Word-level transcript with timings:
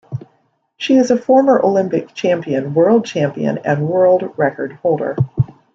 She 0.77 0.95
is 0.97 1.11
a 1.11 1.15
former 1.15 1.59
Olympic 1.63 2.15
champion, 2.15 2.73
world 2.73 3.05
champion, 3.05 3.59
and 3.59 3.87
world 3.87 4.33
record 4.35 4.73
holder. 4.81 5.15